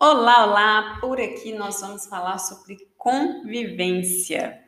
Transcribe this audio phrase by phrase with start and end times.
[0.00, 0.98] Olá, olá!
[1.00, 4.60] Por aqui nós vamos falar sobre convivência.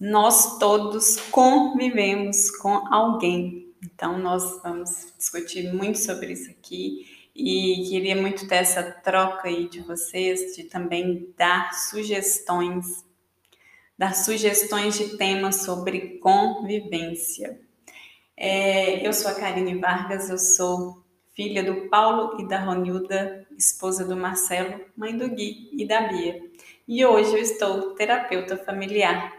[0.00, 8.16] Nós todos convivemos com alguém, então nós vamos discutir muito sobre isso aqui e queria
[8.16, 13.04] muito ter essa troca aí de vocês, de também dar sugestões,
[13.98, 17.60] dar sugestões de temas sobre convivência.
[18.34, 21.01] É, eu sou a Karine Vargas, eu sou
[21.34, 26.42] filha do Paulo e da Ronilda, esposa do Marcelo, mãe do Gui e da Bia.
[26.86, 29.32] E hoje eu estou terapeuta familiar.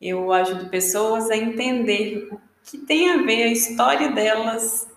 [0.00, 4.88] Eu ajudo pessoas a entender o que tem a ver a história delas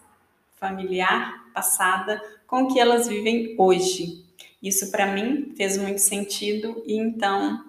[0.56, 4.26] familiar, passada, com o que elas vivem hoje.
[4.62, 7.64] Isso para mim fez muito sentido e então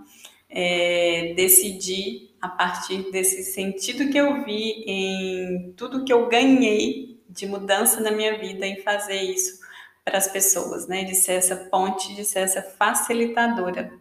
[0.49, 7.47] é, decidi, a partir desse sentido que eu vi em tudo que eu ganhei de
[7.47, 9.61] mudança na minha vida em fazer isso
[10.05, 11.05] para as pessoas, né?
[11.05, 13.93] De ser essa ponte, de ser essa facilitadora.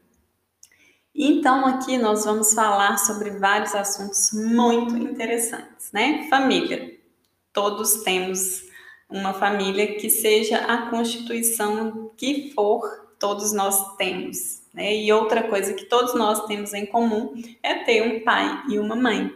[1.13, 6.27] Então, aqui nós vamos falar sobre vários assuntos muito interessantes, né?
[6.29, 6.95] Família.
[7.51, 8.67] Todos temos
[9.09, 12.83] uma família que seja a constituição que for,
[13.19, 14.61] todos nós temos.
[14.73, 14.95] Né?
[14.95, 18.95] E outra coisa que todos nós temos em comum é ter um pai e uma
[18.95, 19.33] mãe.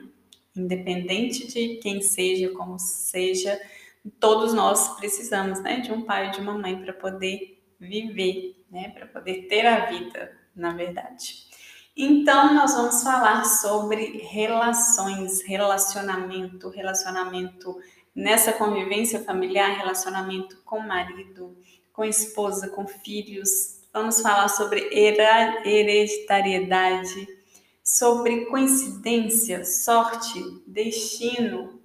[0.56, 3.60] Independente de quem seja, como seja,
[4.20, 8.90] todos nós precisamos, né, de um pai e de uma mãe para poder viver, né,
[8.90, 11.50] para poder ter a vida, na verdade.
[11.96, 17.78] Então, nós vamos falar sobre relações, relacionamento, relacionamento
[18.16, 21.58] nessa convivência familiar, relacionamento com marido,
[21.92, 23.82] com esposa, com filhos.
[23.94, 27.28] Vamos falar sobre hereditariedade,
[27.84, 31.81] sobre coincidência, sorte, destino,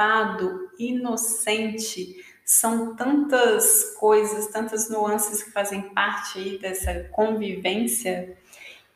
[0.00, 2.24] culpado, inocente.
[2.42, 8.36] São tantas coisas, tantas nuances que fazem parte aí dessa convivência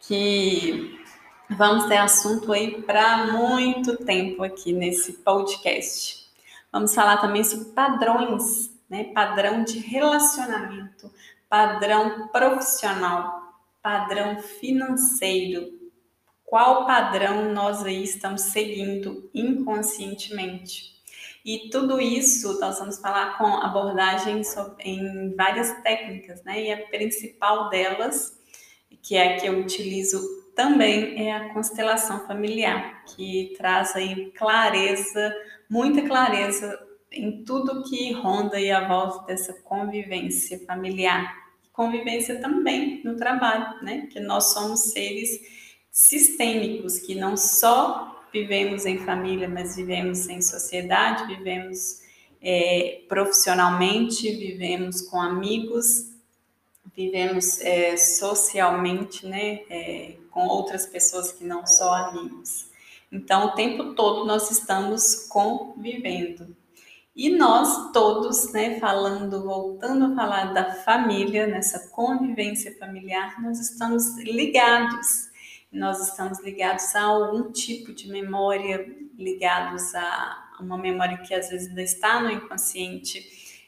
[0.00, 0.98] que
[1.50, 6.24] vamos ter assunto aí para muito tempo aqui nesse podcast.
[6.72, 9.04] Vamos falar também sobre padrões, né?
[9.14, 11.12] Padrão de relacionamento,
[11.48, 15.70] padrão profissional, padrão financeiro,
[16.44, 20.93] qual padrão nós aí estamos seguindo inconscientemente.
[21.44, 24.40] E tudo isso nós vamos falar com abordagem
[24.80, 26.62] em várias técnicas, né?
[26.62, 28.38] E a principal delas,
[29.02, 30.20] que é a que eu utilizo
[30.56, 35.34] também, é a constelação familiar, que traz aí clareza,
[35.68, 36.78] muita clareza
[37.12, 41.44] em tudo que ronda aí a volta dessa convivência familiar.
[41.74, 44.06] Convivência também no trabalho, né?
[44.10, 45.40] Que nós somos seres
[45.90, 52.00] sistêmicos, que não só vivemos em família, mas vivemos em sociedade, vivemos
[52.42, 56.10] é, profissionalmente, vivemos com amigos,
[56.96, 62.66] vivemos é, socialmente, né, é, com outras pessoas que não só amigos.
[63.12, 66.56] Então, o tempo todo nós estamos convivendo.
[67.14, 74.18] E nós todos, né, falando, voltando a falar da família, nessa convivência familiar, nós estamos
[74.18, 75.32] ligados
[75.74, 78.86] nós estamos ligados a algum tipo de memória,
[79.18, 83.22] ligados a uma memória que às vezes ainda está no inconsciente,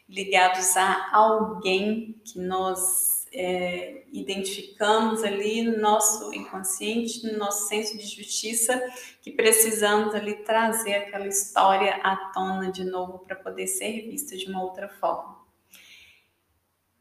[0.08, 8.06] ligados a alguém que nós é, identificamos ali no nosso inconsciente, no nosso senso de
[8.06, 8.80] justiça,
[9.20, 14.46] que precisamos ali trazer aquela história à tona de novo para poder ser vista de
[14.46, 15.45] uma outra forma.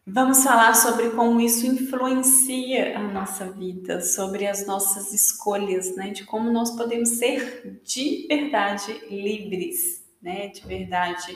[0.08, 6.12] Vamos falar sobre como isso influencia a nossa vida, sobre as nossas escolhas, né?
[6.12, 10.50] De como nós podemos ser de verdade livres, né?
[10.50, 11.36] De verdade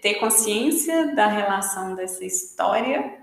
[0.00, 3.18] ter consciência da relação dessa história,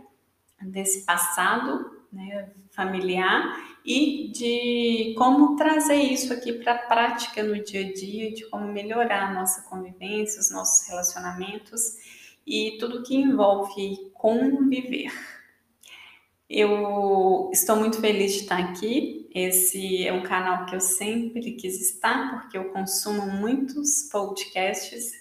[0.62, 2.50] desse passado, né?
[2.72, 8.44] Familiar e de como trazer isso aqui para a prática no dia a dia, de
[8.50, 15.12] como melhorar a nossa convivência, os nossos relacionamentos e tudo que envolve conviver.
[16.50, 19.28] Eu estou muito feliz de estar aqui.
[19.34, 25.12] Esse é um canal que eu sempre quis estar, porque eu consumo muitos podcasts.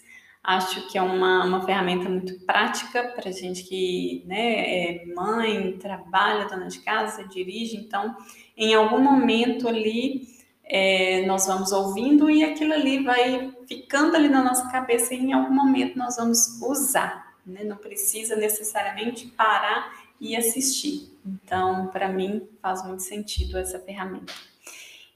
[0.42, 6.46] Acho que é uma, uma ferramenta muito prática para gente que né, é mãe, trabalha,
[6.46, 7.78] dona de casa, dirige.
[7.78, 8.14] Então,
[8.54, 10.33] em algum momento ali,
[10.64, 15.32] é, nós vamos ouvindo e aquilo ali vai ficando ali na nossa cabeça e em
[15.32, 17.64] algum momento nós vamos usar, né?
[17.64, 21.12] Não precisa necessariamente parar e assistir.
[21.24, 24.32] Então, para mim, faz muito sentido essa ferramenta.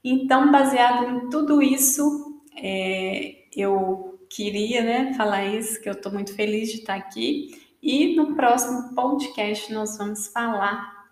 [0.03, 6.33] Então, baseado em tudo isso, é, eu queria né, falar isso, que eu estou muito
[6.35, 11.09] feliz de estar aqui E no próximo podcast nós vamos falar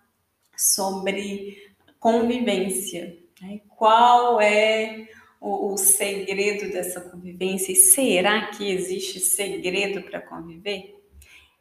[0.56, 3.18] sobre convivência.
[3.40, 3.60] Né?
[3.76, 5.08] Qual é
[5.40, 7.72] o, o segredo dessa convivência?
[7.72, 10.94] E será que existe segredo para conviver?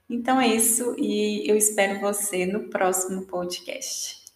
[0.09, 4.26] Então é isso e eu espero você no próximo podcast.